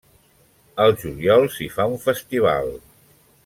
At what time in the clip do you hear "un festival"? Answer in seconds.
1.93-2.75